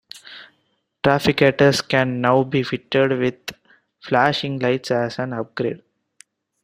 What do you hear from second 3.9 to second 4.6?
flashing